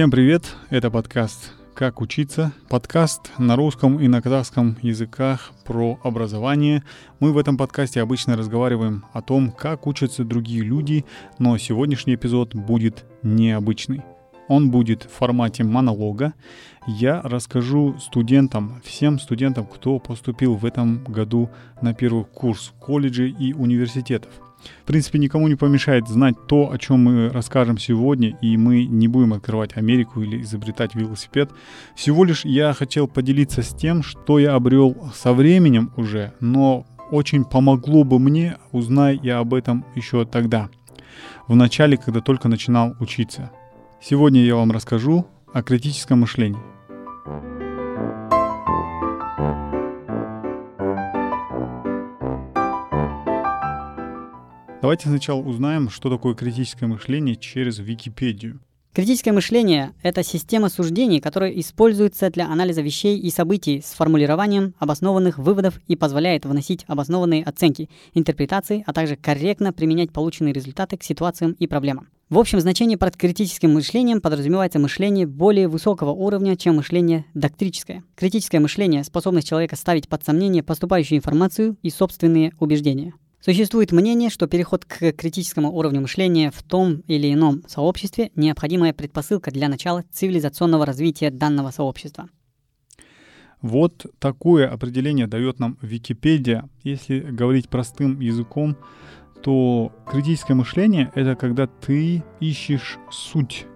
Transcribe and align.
Всем 0.00 0.10
привет! 0.10 0.56
Это 0.70 0.90
подкаст 0.90 1.52
«Как 1.74 2.00
учиться?» 2.00 2.52
Подкаст 2.70 3.32
на 3.36 3.54
русском 3.54 4.00
и 4.00 4.08
на 4.08 4.22
казахском 4.22 4.78
языках 4.80 5.50
про 5.66 6.00
образование. 6.02 6.84
Мы 7.18 7.34
в 7.34 7.36
этом 7.36 7.58
подкасте 7.58 8.00
обычно 8.00 8.34
разговариваем 8.34 9.04
о 9.12 9.20
том, 9.20 9.52
как 9.52 9.86
учатся 9.86 10.24
другие 10.24 10.62
люди, 10.62 11.04
но 11.38 11.58
сегодняшний 11.58 12.14
эпизод 12.14 12.54
будет 12.54 13.04
необычный. 13.22 14.00
Он 14.48 14.70
будет 14.70 15.02
в 15.02 15.10
формате 15.10 15.64
монолога. 15.64 16.32
Я 16.86 17.20
расскажу 17.20 17.98
студентам, 17.98 18.80
всем 18.82 19.20
студентам, 19.20 19.66
кто 19.66 19.98
поступил 19.98 20.54
в 20.54 20.64
этом 20.64 21.04
году 21.04 21.50
на 21.82 21.92
первый 21.92 22.24
курс 22.24 22.72
колледжей 22.80 23.36
и 23.38 23.52
университетов– 23.52 24.32
в 24.82 24.86
принципе, 24.86 25.18
никому 25.18 25.48
не 25.48 25.54
помешает 25.54 26.08
знать 26.08 26.34
то, 26.46 26.70
о 26.70 26.78
чем 26.78 27.04
мы 27.04 27.28
расскажем 27.28 27.78
сегодня, 27.78 28.36
и 28.40 28.56
мы 28.56 28.84
не 28.84 29.08
будем 29.08 29.32
открывать 29.32 29.76
Америку 29.76 30.22
или 30.22 30.42
изобретать 30.42 30.94
велосипед. 30.94 31.50
Всего 31.94 32.24
лишь 32.24 32.44
я 32.44 32.72
хотел 32.72 33.08
поделиться 33.08 33.62
с 33.62 33.74
тем, 33.74 34.02
что 34.02 34.38
я 34.38 34.54
обрел 34.54 35.10
со 35.14 35.32
временем 35.32 35.92
уже, 35.96 36.32
но 36.40 36.86
очень 37.10 37.44
помогло 37.44 38.04
бы 38.04 38.18
мне, 38.18 38.56
узнай 38.72 39.18
я 39.22 39.38
об 39.38 39.54
этом 39.54 39.84
еще 39.94 40.24
тогда, 40.24 40.68
в 41.48 41.56
начале, 41.56 41.96
когда 41.96 42.20
только 42.20 42.48
начинал 42.48 42.94
учиться. 43.00 43.50
Сегодня 44.02 44.42
я 44.44 44.56
вам 44.56 44.70
расскажу 44.70 45.26
о 45.52 45.62
критическом 45.62 46.20
мышлении. 46.20 46.79
Давайте 54.82 55.08
сначала 55.08 55.40
узнаем, 55.40 55.90
что 55.90 56.08
такое 56.08 56.34
критическое 56.34 56.86
мышление 56.86 57.36
через 57.36 57.78
Википедию. 57.78 58.60
Критическое 58.94 59.30
мышление– 59.30 59.92
это 60.02 60.24
система 60.24 60.68
суждений, 60.70 61.20
которая 61.20 61.50
используется 61.50 62.30
для 62.30 62.48
анализа 62.48 62.80
вещей 62.80 63.18
и 63.18 63.30
событий 63.30 63.82
с 63.82 63.92
формулированием 63.92 64.74
обоснованных 64.78 65.38
выводов 65.38 65.78
и 65.86 65.96
позволяет 65.96 66.46
вносить 66.46 66.84
обоснованные 66.88 67.44
оценки, 67.44 67.90
интерпретации, 68.14 68.82
а 68.86 68.92
также 68.94 69.16
корректно 69.16 69.72
применять 69.74 70.12
полученные 70.12 70.54
результаты 70.54 70.96
к 70.96 71.04
ситуациям 71.04 71.52
и 71.52 71.66
проблемам. 71.66 72.08
В 72.30 72.38
общем 72.38 72.58
значении 72.58 72.96
под 72.96 73.16
критическим 73.16 73.74
мышлением 73.74 74.20
подразумевается 74.20 74.78
мышление 74.78 75.26
более 75.26 75.68
высокого 75.68 76.10
уровня, 76.10 76.56
чем 76.56 76.76
мышление 76.76 77.26
доктрическое. 77.34 78.02
Критическое 78.16 78.60
мышление– 78.60 79.04
способность 79.04 79.48
человека 79.48 79.76
ставить 79.76 80.08
под 80.08 80.24
сомнение 80.24 80.62
поступающую 80.62 81.18
информацию 81.18 81.76
и 81.82 81.90
собственные 81.90 82.54
убеждения. 82.58 83.14
Существует 83.40 83.90
мнение, 83.90 84.28
что 84.28 84.46
переход 84.46 84.84
к 84.84 85.12
критическому 85.12 85.72
уровню 85.72 86.02
мышления 86.02 86.50
в 86.50 86.62
том 86.62 87.02
или 87.06 87.32
ином 87.32 87.62
сообществе– 87.66 88.30
необходимая 88.36 88.92
предпосылка 88.92 89.50
для 89.50 89.70
начала 89.70 90.04
цивилизационного 90.12 90.84
развития 90.84 91.30
данного 91.30 91.70
сообщества. 91.70 92.28
Вот 93.62 94.06
такое 94.18 94.70
определение 94.70 95.26
дает 95.26 95.58
нам 95.58 95.78
Википедия. 95.80 96.68
Если 96.82 97.20
говорить 97.20 97.70
простым 97.70 98.20
языком, 98.20 98.76
то 99.42 99.90
критическое 100.06 100.54
мышление— 100.54 101.10
это 101.14 101.34
когда 101.34 101.66
ты 101.66 102.22
ищешь 102.40 102.98
суть 103.10 103.66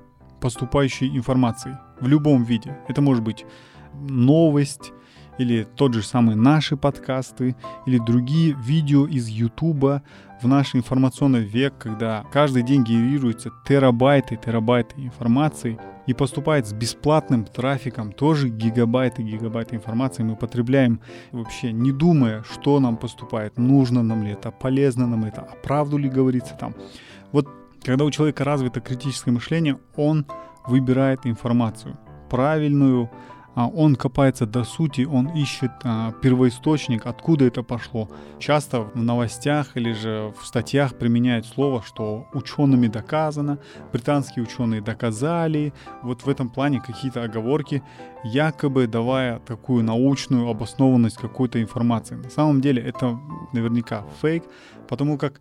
поступающей 0.42 1.08
информации 1.08 1.78
в 2.00 2.06
любом 2.06 2.44
виде. 2.44 2.76
Это 2.86 3.00
может 3.00 3.24
быть 3.24 3.46
новость, 3.94 4.92
или 5.38 5.66
тот 5.76 5.94
же 5.94 6.02
самый 6.02 6.36
наши 6.36 6.76
подкасты, 6.76 7.56
или 7.86 7.98
другие 7.98 8.54
видео 8.54 9.06
из 9.06 9.28
Ютуба 9.28 10.02
в 10.40 10.46
наш 10.46 10.74
информационный 10.74 11.44
век, 11.44 11.74
когда 11.78 12.24
каждый 12.32 12.62
день 12.62 12.84
генерируются 12.84 13.50
терабайты, 13.66 14.36
терабайты 14.36 14.94
информации 15.00 15.78
и 16.06 16.12
поступает 16.12 16.66
с 16.66 16.72
бесплатным 16.72 17.44
трафиком 17.44 18.12
тоже 18.12 18.48
гигабайты, 18.48 19.22
гигабайты 19.22 19.76
информации 19.76 20.22
мы 20.22 20.36
потребляем 20.36 21.00
вообще 21.32 21.72
не 21.72 21.92
думая, 21.92 22.42
что 22.42 22.78
нам 22.78 22.96
поступает, 22.96 23.56
нужно 23.58 24.02
нам 24.02 24.22
ли 24.22 24.32
это, 24.32 24.50
полезно 24.50 25.06
нам 25.06 25.24
это, 25.24 25.40
а 25.42 25.56
правду 25.62 25.96
ли 25.96 26.08
говорится 26.08 26.54
там. 26.60 26.74
Вот 27.32 27.48
когда 27.82 28.04
у 28.04 28.10
человека 28.10 28.44
развито 28.44 28.80
критическое 28.80 29.30
мышление, 29.30 29.78
он 29.96 30.26
выбирает 30.66 31.20
информацию 31.24 31.98
правильную, 32.30 33.10
он 33.54 33.94
копается 33.94 34.46
до 34.46 34.64
сути, 34.64 35.04
он 35.04 35.28
ищет 35.28 35.70
а, 35.84 36.12
первоисточник, 36.12 37.06
откуда 37.06 37.44
это 37.44 37.62
пошло. 37.62 38.08
Часто 38.38 38.80
в 38.80 38.96
новостях 38.96 39.76
или 39.76 39.92
же 39.92 40.32
в 40.40 40.46
статьях 40.46 40.94
применяют 40.96 41.46
слово, 41.46 41.82
что 41.86 42.26
учеными 42.32 42.88
доказано, 42.88 43.58
британские 43.92 44.44
ученые 44.44 44.80
доказали, 44.80 45.72
вот 46.02 46.22
в 46.22 46.28
этом 46.28 46.48
плане 46.48 46.80
какие-то 46.80 47.22
оговорки, 47.22 47.82
якобы 48.24 48.86
давая 48.88 49.38
такую 49.38 49.84
научную 49.84 50.48
обоснованность 50.48 51.16
какой-то 51.16 51.62
информации. 51.62 52.16
На 52.16 52.30
самом 52.30 52.60
деле 52.60 52.82
это 52.82 53.18
наверняка 53.52 54.04
фейк, 54.20 54.44
потому 54.88 55.16
как 55.16 55.40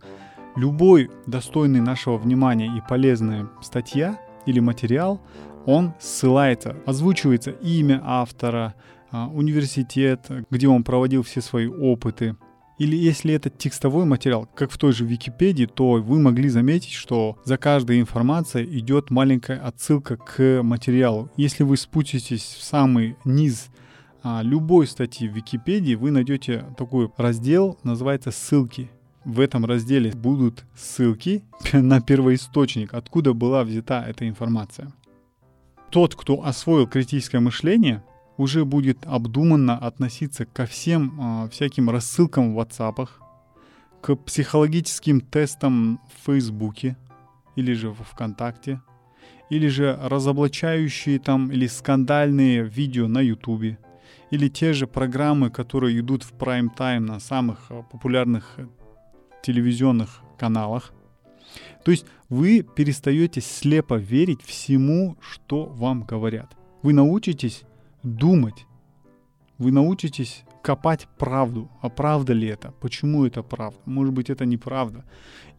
любой 0.56 1.10
достойный 1.26 1.80
нашего 1.80 2.16
внимания 2.16 2.66
и 2.66 2.80
полезная 2.88 3.48
статья 3.60 4.20
или 4.46 4.60
материал, 4.60 5.20
он 5.66 5.94
ссылается, 5.98 6.76
озвучивается 6.86 7.50
имя 7.50 8.00
автора, 8.04 8.74
а, 9.10 9.28
университет, 9.28 10.28
где 10.50 10.66
он 10.66 10.82
проводил 10.82 11.22
все 11.22 11.40
свои 11.40 11.68
опыты. 11.68 12.34
Или 12.78 12.96
если 12.96 13.32
это 13.32 13.48
текстовой 13.48 14.04
материал, 14.04 14.48
как 14.56 14.72
в 14.72 14.78
той 14.78 14.92
же 14.92 15.04
Википедии, 15.04 15.66
то 15.66 15.92
вы 16.02 16.18
могли 16.18 16.48
заметить, 16.48 16.90
что 16.90 17.38
за 17.44 17.56
каждой 17.56 18.00
информацией 18.00 18.78
идет 18.80 19.10
маленькая 19.10 19.60
отсылка 19.60 20.16
к 20.16 20.62
материалу. 20.64 21.30
Если 21.36 21.62
вы 21.62 21.76
спуститесь 21.76 22.42
в 22.42 22.64
самый 22.64 23.16
низ 23.24 23.68
а, 24.24 24.42
любой 24.42 24.88
статьи 24.88 25.28
в 25.28 25.36
Википедии, 25.36 25.94
вы 25.94 26.10
найдете 26.10 26.64
такой 26.76 27.08
раздел, 27.16 27.78
называется 27.84 28.32
«Ссылки». 28.32 28.90
В 29.24 29.38
этом 29.38 29.64
разделе 29.64 30.10
будут 30.10 30.64
ссылки 30.76 31.44
на 31.72 32.00
первоисточник, 32.00 32.92
откуда 32.92 33.32
была 33.32 33.62
взята 33.62 34.04
эта 34.06 34.28
информация 34.28 34.92
тот, 35.94 36.16
кто 36.16 36.44
освоил 36.44 36.88
критическое 36.88 37.38
мышление, 37.38 38.02
уже 38.36 38.64
будет 38.64 39.06
обдуманно 39.06 39.78
относиться 39.78 40.44
ко 40.44 40.66
всем 40.66 41.44
э, 41.44 41.48
всяким 41.50 41.88
рассылкам 41.88 42.52
в 42.52 42.58
WhatsApp, 42.58 43.08
к 44.00 44.16
психологическим 44.16 45.20
тестам 45.20 46.00
в 46.08 46.26
Фейсбуке 46.26 46.96
или 47.54 47.74
же 47.74 47.90
в 47.90 48.02
ВКонтакте, 48.02 48.82
или 49.50 49.68
же 49.68 49.96
разоблачающие 50.02 51.20
там 51.20 51.52
или 51.52 51.68
скандальные 51.68 52.64
видео 52.64 53.06
на 53.06 53.20
Ютубе, 53.20 53.78
или 54.32 54.48
те 54.48 54.72
же 54.72 54.88
программы, 54.88 55.48
которые 55.50 56.00
идут 56.00 56.24
в 56.24 56.32
прайм-тайм 56.32 57.06
на 57.06 57.20
самых 57.20 57.70
а, 57.70 57.82
популярных 57.82 58.54
э, 58.56 58.66
телевизионных 59.44 60.22
каналах– 60.38 60.92
то 61.84 61.90
есть 61.90 62.06
вы 62.28 62.62
перестаете 62.62 63.40
слепо 63.40 63.94
верить 63.94 64.42
всему, 64.42 65.16
что 65.20 65.66
вам 65.66 66.02
говорят. 66.02 66.56
Вы 66.82 66.92
научитесь 66.92 67.62
думать, 68.02 68.66
вы 69.58 69.70
научитесь 69.70 70.44
копать 70.62 71.06
правду. 71.18 71.70
А 71.80 71.88
правда 71.88 72.32
ли 72.32 72.48
это? 72.48 72.72
Почему 72.80 73.26
это 73.26 73.42
правда? 73.42 73.78
Может 73.84 74.14
быть, 74.14 74.30
это 74.30 74.46
неправда. 74.46 75.04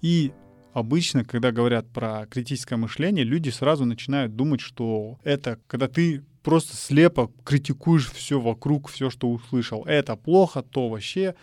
И 0.01 0.34
обычно, 0.73 1.23
когда 1.23 1.51
говорят 1.51 1.88
про 1.88 2.25
критическое 2.29 2.75
мышление, 2.75 3.23
люди 3.23 3.50
сразу 3.50 3.85
начинают 3.85 4.35
думать, 4.35 4.62
что 4.62 5.19
это 5.23 5.59
когда 5.67 5.88
ты 5.88 6.23
просто 6.44 6.75
слепо 6.75 7.31
критикуешь 7.44 8.12
все 8.12 8.40
вокруг, 8.40 8.90
все, 8.90 9.09
что 9.09 9.29
услышал. 9.29 9.84
Это 9.85 10.16
плохо, 10.16 10.61
то 10.61 10.90
вообще 10.90 11.35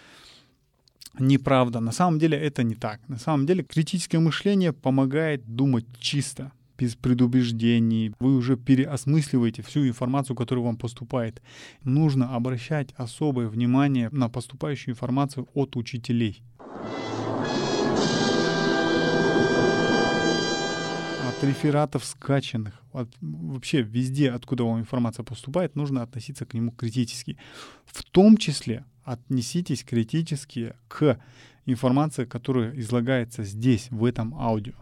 неправда. 1.19 1.81
На 1.81 1.93
самом 1.93 2.19
деле 2.19 2.39
это 2.39 2.63
не 2.63 2.75
так. 2.75 3.01
На 3.09 3.19
самом 3.19 3.47
деле 3.47 3.63
критическое 3.63 4.19
мышление 4.19 4.73
помогает 4.73 5.45
думать 5.47 5.87
чисто, 5.99 6.53
без 6.79 6.97
предубеждений. 6.97 8.13
Вы 8.19 8.37
уже 8.37 8.57
переосмысливаете 8.57 9.63
всю 9.63 9.87
информацию, 9.87 10.35
которая 10.35 10.65
вам 10.65 10.77
поступает. 10.77 11.41
Нужно 11.85 12.35
обращать 12.35 12.93
особое 12.97 13.49
внимание 13.49 14.09
на 14.11 14.29
поступающую 14.29 14.93
информацию 14.93 15.49
от 15.55 15.77
учителей. 15.77 16.43
От 21.43 21.49
рефератов 21.49 22.05
скачанных, 22.05 22.73
от, 22.93 23.09
вообще 23.21 23.83
везде, 23.83 24.31
откуда 24.31 24.63
вам 24.63 24.79
информация 24.79 25.25
поступает, 25.25 25.75
нужно 25.75 26.03
относиться 26.03 26.47
к 26.47 26.55
нему 26.55 26.71
критически. 26.71 27.37
В 27.85 28.05
том 28.05 28.37
числе 28.37 28.85
отнеситесь 29.03 29.83
критически 29.83 30.75
к 30.87 31.19
информации, 31.67 32.27
которая 32.27 32.79
излагается 32.79 33.43
здесь, 33.43 33.89
в 33.91 34.05
этом 34.05 34.37
аудио. 34.37 34.75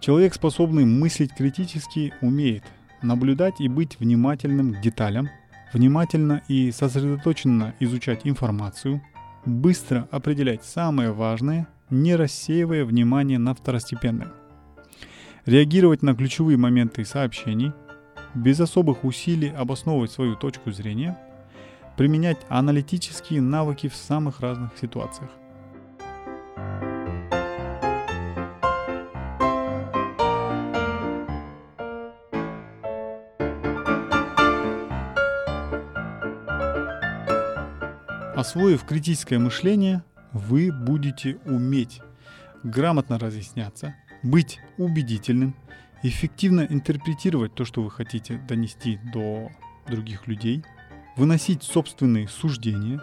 Человек, 0.00 0.32
способный 0.32 0.86
мыслить 0.86 1.34
критически, 1.34 2.14
умеет 2.22 2.64
наблюдать 3.02 3.60
и 3.60 3.68
быть 3.68 4.00
внимательным 4.00 4.72
к 4.72 4.80
деталям, 4.80 5.28
внимательно 5.72 6.42
и 6.48 6.70
сосредоточенно 6.72 7.74
изучать 7.80 8.22
информацию, 8.24 9.02
быстро 9.44 10.08
определять 10.10 10.64
самое 10.64 11.12
важное, 11.12 11.68
не 11.90 12.16
рассеивая 12.16 12.84
внимание 12.84 13.38
на 13.38 13.54
второстепенное. 13.54 14.32
Реагировать 15.46 16.02
на 16.02 16.14
ключевые 16.14 16.58
моменты 16.58 17.04
сообщений, 17.04 17.72
без 18.34 18.60
особых 18.60 19.04
усилий 19.04 19.48
обосновывать 19.48 20.12
свою 20.12 20.36
точку 20.36 20.70
зрения, 20.70 21.18
применять 21.96 22.38
аналитические 22.48 23.40
навыки 23.40 23.88
в 23.88 23.96
самых 23.96 24.40
разных 24.40 24.70
ситуациях. 24.80 25.30
Освоив 38.40 38.84
критическое 38.84 39.38
мышление, 39.38 40.02
вы 40.32 40.72
будете 40.72 41.36
уметь 41.44 42.00
грамотно 42.62 43.18
разъясняться, 43.18 43.94
быть 44.22 44.60
убедительным, 44.78 45.54
эффективно 46.02 46.66
интерпретировать 46.66 47.54
то, 47.54 47.66
что 47.66 47.82
вы 47.82 47.90
хотите 47.90 48.38
донести 48.48 48.98
до 49.12 49.50
других 49.86 50.26
людей, 50.26 50.64
выносить 51.18 51.62
собственные 51.62 52.28
суждения. 52.28 53.02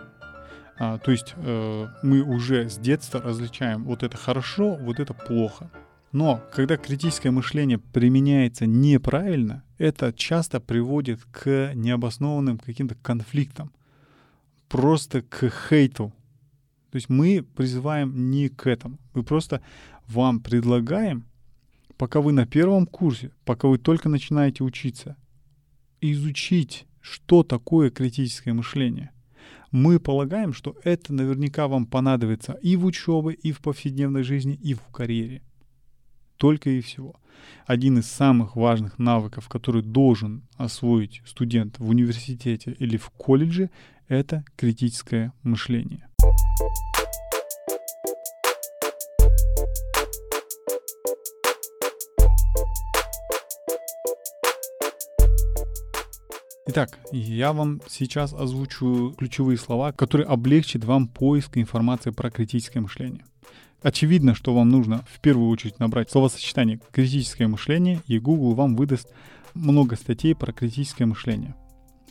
А, 0.79 0.97
то 0.97 1.11
есть 1.11 1.35
э, 1.35 1.87
мы 2.01 2.23
уже 2.23 2.67
с 2.67 2.79
детства 2.79 3.21
различаем 3.21 3.83
вот 3.83 4.01
это 4.01 4.17
хорошо, 4.17 4.73
вот 4.73 4.99
это 4.99 5.13
плохо. 5.13 5.69
Но 6.11 6.41
когда 6.51 6.77
критическое 6.77 7.29
мышление 7.29 7.77
применяется 7.77 8.65
неправильно, 8.65 9.61
это 9.77 10.11
часто 10.13 10.59
приводит 10.59 11.19
к 11.29 11.73
необоснованным 11.75 12.57
каким-то 12.57 12.95
конфликтам 12.95 13.71
просто 14.67 15.21
к 15.21 15.49
хейту. 15.49 16.13
То 16.91 16.95
есть 16.95 17.09
мы 17.09 17.43
призываем 17.55 18.31
не 18.31 18.49
к 18.49 18.67
этому. 18.67 18.97
Мы 19.13 19.23
просто 19.23 19.61
вам 20.07 20.39
предлагаем, 20.39 21.25
пока 21.97 22.21
вы 22.21 22.31
на 22.31 22.45
первом 22.45 22.85
курсе, 22.85 23.31
пока 23.45 23.67
вы 23.67 23.77
только 23.77 24.09
начинаете 24.09 24.63
учиться, 24.63 25.17
изучить, 26.01 26.85
что 27.01 27.43
такое 27.43 27.89
критическое 27.89 28.53
мышление. 28.53 29.11
Мы 29.71 29.99
полагаем, 29.99 30.53
что 30.53 30.77
это 30.83 31.13
наверняка 31.13 31.67
вам 31.67 31.85
понадобится 31.85 32.53
и 32.61 32.75
в 32.77 32.85
учебе, 32.85 33.33
и 33.33 33.51
в 33.51 33.59
повседневной 33.59 34.23
жизни, 34.23 34.55
и 34.55 34.73
в 34.73 34.81
карьере. 34.93 35.41
Только 36.37 36.69
и 36.69 36.81
всего. 36.81 37.15
Один 37.65 37.97
из 37.97 38.07
самых 38.07 38.55
важных 38.55 38.99
навыков, 38.99 39.49
который 39.49 39.81
должен 39.81 40.43
освоить 40.55 41.21
студент 41.25 41.79
в 41.79 41.89
университете 41.89 42.75
или 42.79 42.97
в 42.97 43.09
колледже, 43.09 43.69
это 44.07 44.45
критическое 44.55 45.33
мышление. 45.43 46.07
Итак, 56.69 56.99
я 57.11 57.53
вам 57.53 57.81
сейчас 57.87 58.33
озвучу 58.33 59.15
ключевые 59.17 59.57
слова, 59.57 59.91
которые 59.93 60.27
облегчат 60.27 60.83
вам 60.83 61.07
поиск 61.07 61.57
информации 61.57 62.11
про 62.11 62.29
критическое 62.29 62.81
мышление. 62.81 63.25
Очевидно, 63.81 64.35
что 64.35 64.53
вам 64.53 64.69
нужно 64.69 65.05
в 65.11 65.19
первую 65.19 65.49
очередь 65.49 65.79
набрать 65.79 66.09
словосочетание 66.09 66.79
«критическое 66.91 67.47
мышление», 67.47 68.01
и 68.07 68.19
Google 68.19 68.55
вам 68.55 68.75
выдаст 68.75 69.07
много 69.53 69.95
статей 69.95 70.35
про 70.35 70.51
критическое 70.51 71.05
мышление– 71.05 71.55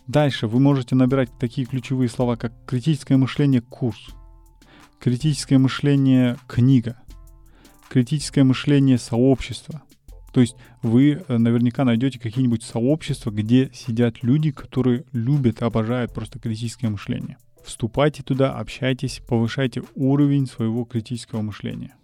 Дальше 0.06 0.46
вы 0.46 0.60
можете 0.60 0.94
набирать 0.94 1.30
такие 1.38 1.66
ключевые 1.66 2.08
слова, 2.08 2.36
как 2.36 2.52
критическое 2.64 3.16
мышление 3.16 3.60
курс, 3.60 4.10
критическое 5.00 5.58
мышление 5.58 6.36
книга, 6.46 6.96
критическое 7.88 8.44
мышление 8.44 8.98
сообщество. 8.98 9.82
То 10.32 10.40
есть 10.40 10.54
вы 10.82 11.24
э, 11.26 11.38
наверняка 11.38 11.84
найдете 11.84 12.20
какие-нибудь 12.20 12.62
сообщества, 12.62 13.30
где 13.30 13.70
сидят 13.74 14.22
люди, 14.22 14.52
которые 14.52 15.04
любят, 15.12 15.62
обожают 15.62 16.14
просто 16.14 16.38
критическое 16.38 16.88
мышление. 16.88 17.38
Вступайте 17.66 18.22
туда, 18.22 18.52
общайтесь, 18.52 19.20
повышайте 19.26 19.82
уровень 19.96 20.46
своего 20.46 20.84
критического 20.84 21.42
мышления. 21.42 21.96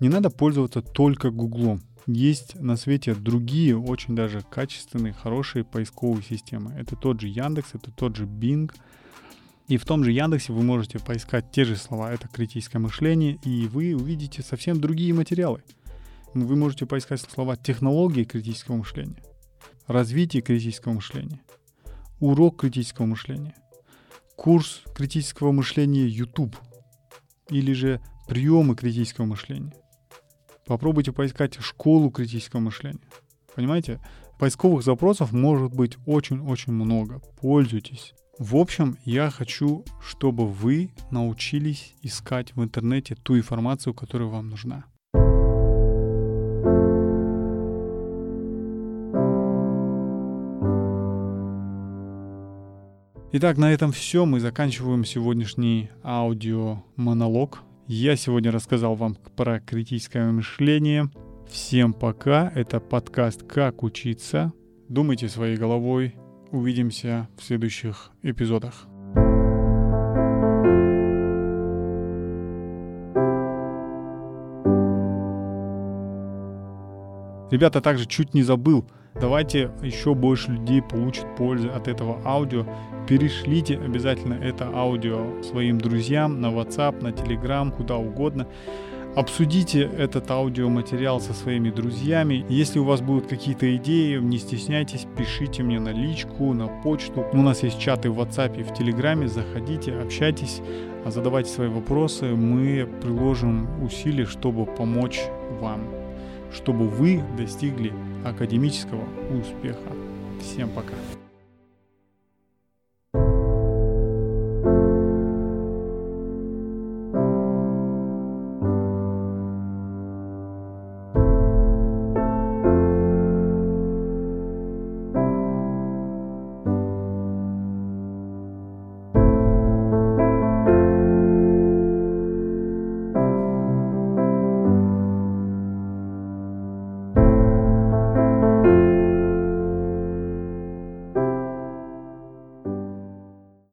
Не 0.00 0.08
надо 0.08 0.30
пользоваться 0.30 0.80
только 0.80 1.30
Гуглом. 1.30 1.82
Есть 2.06 2.54
на 2.58 2.76
свете 2.76 3.14
другие, 3.14 3.78
очень 3.78 4.16
даже 4.16 4.40
качественные, 4.40 5.12
хорошие 5.12 5.64
поисковые 5.64 6.22
системы. 6.22 6.72
Это 6.78 6.96
тот 6.96 7.20
же 7.20 7.28
Яндекс, 7.28 7.74
это 7.74 7.90
тот 7.90 8.16
же 8.16 8.24
Bing. 8.24 8.72
И 9.68 9.76
в 9.76 9.84
том 9.84 10.02
же 10.02 10.12
Яндексе 10.12 10.54
вы 10.54 10.62
можете 10.62 10.98
поискать 10.98 11.50
те 11.52 11.64
же 11.64 11.76
слова. 11.76 12.10
Это 12.10 12.26
критическое 12.26 12.78
мышление, 12.78 13.38
и 13.44 13.66
вы 13.66 13.94
увидите 13.94 14.42
совсем 14.42 14.80
другие 14.80 15.12
материалы. 15.12 15.62
Вы 16.34 16.56
можете 16.56 16.84
поискать 16.84 17.20
слова 17.20 17.56
технологии 17.56 18.24
критического 18.24 18.76
мышления, 18.76 19.22
развитие 19.86 20.42
критического 20.42 20.92
мышления, 20.92 21.40
урок 22.18 22.60
критического 22.60 23.06
мышления, 23.06 23.54
курс 24.34 24.82
критического 24.96 25.52
мышления 25.52 26.06
YouTube 26.06 26.56
или 27.50 27.72
же 27.72 28.00
приемы 28.26 28.74
критического 28.74 29.26
мышления. 29.26 29.74
Попробуйте 30.66 31.12
поискать 31.12 31.54
школу 31.60 32.10
критического 32.10 32.60
мышления. 32.60 33.08
Понимаете? 33.54 34.00
Поисковых 34.40 34.82
запросов 34.82 35.30
может 35.30 35.72
быть 35.72 35.96
очень-очень 36.04 36.72
много. 36.72 37.20
Пользуйтесь. 37.40 38.12
В 38.40 38.56
общем, 38.56 38.98
я 39.04 39.30
хочу, 39.30 39.84
чтобы 40.02 40.48
вы 40.48 40.90
научились 41.12 41.94
искать 42.02 42.56
в 42.56 42.64
интернете 42.64 43.14
ту 43.14 43.36
информацию, 43.36 43.94
которая 43.94 44.28
вам 44.28 44.48
нужна. 44.48 44.86
Итак, 53.36 53.58
на 53.58 53.72
этом 53.72 53.90
все. 53.90 54.26
Мы 54.26 54.38
заканчиваем 54.38 55.04
сегодняшний 55.04 55.90
аудио-монолог. 56.04 57.62
Я 57.88 58.14
сегодня 58.14 58.52
рассказал 58.52 58.94
вам 58.94 59.16
про 59.34 59.58
критическое 59.58 60.30
мышление. 60.30 61.10
Всем 61.50 61.94
пока. 61.94 62.52
Это 62.54 62.78
подкаст 62.78 63.42
«Как 63.42 63.82
учиться». 63.82 64.52
Думайте 64.88 65.28
своей 65.28 65.56
головой. 65.56 66.14
Увидимся 66.52 67.28
в 67.36 67.42
следующих 67.42 68.12
эпизодах. 68.22 68.86
Ребята, 77.50 77.80
также 77.80 78.06
чуть 78.06 78.32
не 78.32 78.44
забыл– 78.44 78.88
Давайте 79.20 79.70
еще 79.80 80.14
больше 80.14 80.50
людей 80.50 80.82
получат 80.82 81.36
пользу 81.36 81.70
от 81.72 81.86
этого 81.86 82.20
аудио. 82.24 82.66
Перешлите 83.08 83.76
обязательно 83.76 84.34
это 84.34 84.68
аудио 84.74 85.40
своим 85.42 85.78
друзьям 85.78 86.40
на 86.40 86.46
WhatsApp, 86.46 87.00
на 87.00 87.08
Telegram, 87.08 87.70
куда 87.70 87.96
угодно. 87.96 88.48
Обсудите 89.14 89.82
этот 89.82 90.28
аудиоматериал 90.32 91.20
со 91.20 91.32
своими 91.32 91.70
друзьями. 91.70 92.44
Если 92.48 92.80
у 92.80 92.84
вас 92.84 93.00
будут 93.00 93.28
какие-то 93.28 93.76
идеи, 93.76 94.18
не 94.18 94.38
стесняйтесь, 94.38 95.06
пишите 95.16 95.62
мне 95.62 95.78
на 95.78 95.90
личку, 95.90 96.52
на 96.52 96.66
почту. 96.66 97.24
У 97.32 97.36
нас 97.36 97.62
есть 97.62 97.78
чаты 97.78 98.10
в 98.10 98.18
WhatsApp 98.18 98.58
и 98.58 98.64
в 98.64 98.74
Телеграме. 98.74 99.28
Заходите, 99.28 99.92
общайтесь, 99.92 100.60
задавайте 101.06 101.50
свои 101.50 101.68
вопросы. 101.68 102.34
Мы 102.34 102.88
приложим 103.00 103.68
усилия, 103.84 104.26
чтобы 104.26 104.66
помочь 104.66 105.20
вам, 105.60 105.82
чтобы 106.52 106.88
вы 106.88 107.22
достигли 107.38 107.92
академического 108.24 109.04
успеха. 109.40 109.92
Всем 110.40 110.68
пока! 110.70 110.94